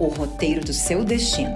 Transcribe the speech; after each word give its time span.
o 0.00 0.06
roteiro 0.06 0.60
do 0.60 0.72
seu 0.72 1.04
destino. 1.04 1.54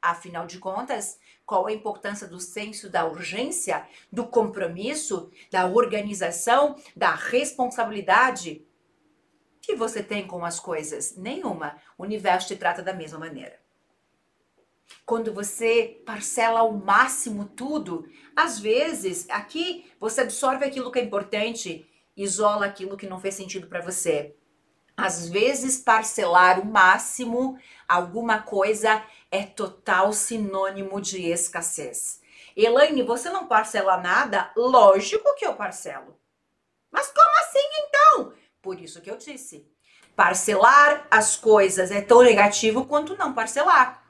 Afinal 0.00 0.46
de 0.46 0.58
contas, 0.58 1.18
qual 1.44 1.66
a 1.66 1.72
importância 1.72 2.28
do 2.28 2.38
senso 2.38 2.88
da 2.88 3.04
urgência, 3.04 3.86
do 4.10 4.24
compromisso, 4.26 5.30
da 5.50 5.66
organização, 5.66 6.76
da 6.94 7.12
responsabilidade 7.12 8.64
que 9.60 9.74
você 9.74 10.02
tem 10.02 10.26
com 10.26 10.44
as 10.44 10.60
coisas? 10.60 11.16
Nenhuma. 11.16 11.76
O 11.98 12.04
universo 12.04 12.48
te 12.48 12.56
trata 12.56 12.82
da 12.82 12.92
mesma 12.92 13.18
maneira. 13.18 13.60
Quando 15.04 15.32
você 15.32 16.02
parcela 16.06 16.60
ao 16.60 16.72
máximo 16.72 17.44
tudo, 17.44 18.08
às 18.34 18.58
vezes 18.58 19.28
aqui 19.30 19.90
você 19.98 20.22
absorve 20.22 20.64
aquilo 20.64 20.90
que 20.90 20.98
é 20.98 21.02
importante, 21.02 21.86
isola 22.16 22.66
aquilo 22.66 22.96
que 22.96 23.06
não 23.06 23.20
fez 23.20 23.34
sentido 23.34 23.66
para 23.66 23.80
você. 23.80 24.34
Às 24.96 25.28
vezes, 25.28 25.78
parcelar 25.78 26.60
o 26.60 26.66
máximo 26.66 27.58
alguma 27.88 28.40
coisa 28.40 29.02
é 29.30 29.42
total 29.42 30.12
sinônimo 30.12 31.00
de 31.00 31.22
escassez. 31.30 32.20
Elaine, 32.54 33.02
você 33.02 33.30
não 33.30 33.46
parcela 33.46 33.96
nada? 33.96 34.50
Lógico 34.54 35.34
que 35.36 35.46
eu 35.46 35.54
parcelo. 35.54 36.18
Mas 36.90 37.10
como 37.10 37.38
assim 37.40 37.66
então? 37.78 38.32
Por 38.60 38.78
isso 38.78 39.00
que 39.00 39.10
eu 39.10 39.16
disse. 39.16 39.66
Parcelar 40.14 41.06
as 41.10 41.36
coisas 41.36 41.90
é 41.90 42.02
tão 42.02 42.22
negativo 42.22 42.84
quanto 42.84 43.16
não 43.16 43.32
parcelar. 43.32 44.01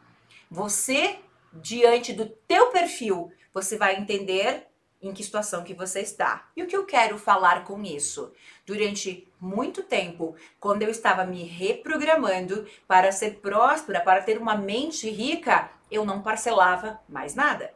Você, 0.53 1.19
diante 1.50 2.12
do 2.12 2.27
teu 2.27 2.67
perfil, 2.67 3.33
você 3.55 3.78
vai 3.78 3.97
entender 3.97 4.67
em 5.00 5.11
que 5.11 5.25
situação 5.25 5.64
que 5.64 5.72
você 5.72 6.00
está. 6.00 6.47
E 6.55 6.62
o 6.62 6.67
que 6.67 6.77
eu 6.77 6.84
quero 6.84 7.17
falar 7.17 7.64
com 7.64 7.83
isso? 7.83 8.31
Durante 8.67 9.27
muito 9.41 9.83
tempo, 9.83 10.36
quando 10.61 10.83
eu 10.83 10.91
estava 10.91 11.25
me 11.25 11.42
reprogramando 11.44 12.67
para 12.86 13.11
ser 13.11 13.41
próspera, 13.41 14.03
para 14.03 14.20
ter 14.20 14.36
uma 14.36 14.55
mente 14.55 15.09
rica, 15.09 15.70
eu 15.91 16.05
não 16.05 16.20
parcelava 16.20 17.00
mais 17.09 17.34
nada. 17.34 17.72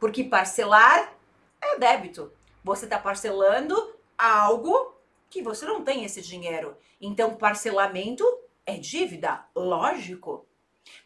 Porque 0.00 0.24
parcelar 0.24 1.12
é 1.60 1.78
débito. 1.78 2.32
Você 2.64 2.86
está 2.86 2.98
parcelando 2.98 3.94
algo 4.16 4.94
que 5.28 5.42
você 5.42 5.66
não 5.66 5.84
tem 5.84 6.06
esse 6.06 6.22
dinheiro. 6.22 6.74
Então, 6.98 7.36
parcelamento 7.36 8.24
é 8.64 8.78
dívida, 8.78 9.44
lógico. 9.54 10.46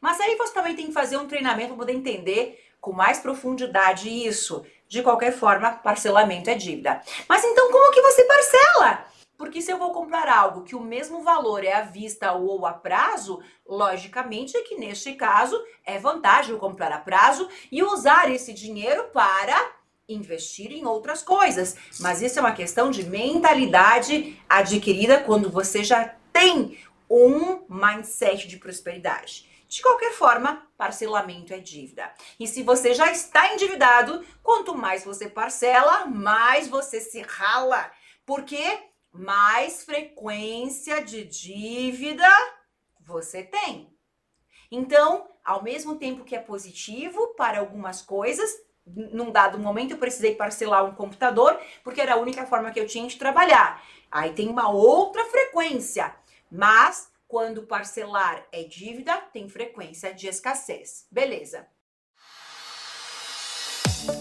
Mas 0.01 0.21
aí 0.21 0.37
você 0.37 0.53
também 0.53 0.75
tem 0.75 0.87
que 0.87 0.93
fazer 0.93 1.17
um 1.17 1.27
treinamento 1.27 1.69
para 1.69 1.79
poder 1.79 1.95
entender 1.95 2.65
com 2.81 2.93
mais 2.93 3.19
profundidade 3.19 4.09
isso. 4.09 4.65
De 4.89 5.03
qualquer 5.03 5.33
forma, 5.33 5.73
parcelamento 5.73 6.49
é 6.49 6.55
dívida. 6.55 7.03
Mas 7.29 7.45
então 7.45 7.71
como 7.71 7.93
que 7.93 8.01
você 8.01 8.25
parcela? 8.25 9.05
Porque 9.37 9.63
se 9.63 9.71
eu 9.71 9.79
vou 9.79 9.93
comprar 9.93 10.29
algo 10.29 10.65
que 10.65 10.75
o 10.75 10.81
mesmo 10.81 11.23
valor 11.23 11.65
é 11.65 11.73
à 11.73 11.83
vista 11.83 12.33
ou 12.33 12.67
a 12.67 12.73
prazo, 12.73 13.41
logicamente 13.65 14.57
é 14.57 14.63
que 14.63 14.77
neste 14.77 15.13
caso 15.15 15.63
é 15.85 15.97
vantagem 15.97 16.51
eu 16.51 16.59
comprar 16.59 16.91
a 16.91 16.99
prazo 16.99 17.49
e 17.71 17.83
usar 17.83 18.29
esse 18.33 18.53
dinheiro 18.53 19.05
para 19.13 19.73
investir 20.09 20.73
em 20.73 20.87
outras 20.87 21.23
coisas. 21.23 21.77
Mas 22.01 22.21
isso 22.21 22.39
é 22.39 22.43
uma 22.43 22.53
questão 22.53 22.91
de 22.91 23.05
mentalidade 23.05 24.37
adquirida 24.49 25.21
quando 25.21 25.49
você 25.51 25.85
já 25.85 26.17
tem 26.33 26.77
um 27.09 27.61
mindset 27.69 28.49
de 28.49 28.57
prosperidade. 28.57 29.47
De 29.69 29.83
qualquer 29.83 30.13
forma, 30.15 30.67
parcelamento 30.79 31.53
é 31.53 31.59
dívida. 31.59 32.11
E 32.41 32.49
se 32.49 32.63
você 32.63 32.95
já 32.95 33.13
está 33.13 33.53
endividado, 33.53 34.25
quanto 34.43 34.75
mais 34.75 35.05
você 35.05 35.29
parcela, 35.29 36.07
mais 36.07 36.69
você 36.69 37.01
se 37.01 37.21
rala. 37.21 37.91
Porque 38.25 38.63
mais 39.13 39.85
frequência 39.85 41.05
de 41.05 41.25
dívida 41.25 42.29
você 42.99 43.43
tem. 43.43 43.95
Então, 44.71 45.29
ao 45.45 45.63
mesmo 45.63 45.97
tempo 45.97 46.25
que 46.25 46.35
é 46.35 46.41
positivo 46.41 47.35
para 47.37 47.59
algumas 47.59 48.01
coisas, 48.01 48.51
num 48.87 49.31
dado 49.31 49.59
momento 49.59 49.93
eu 49.93 49.99
precisei 49.99 50.35
parcelar 50.35 50.85
um 50.85 50.95
computador, 50.95 51.61
porque 51.85 52.01
era 52.01 52.15
a 52.15 52.19
única 52.19 52.47
forma 52.47 52.71
que 52.71 52.81
eu 52.81 52.87
tinha 52.87 53.07
de 53.07 53.19
trabalhar. 53.19 53.83
Aí 54.11 54.33
tem 54.33 54.49
uma 54.49 54.71
outra 54.71 55.25
frequência, 55.27 56.15
mas 56.51 57.13
quando 57.29 57.67
parcelar 57.67 58.49
é 58.51 58.65
dívida, 58.65 59.15
tem 59.33 59.49
frequência 59.49 60.13
de 60.15 60.27
escassez. 60.27 61.07
Beleza. 61.13 61.67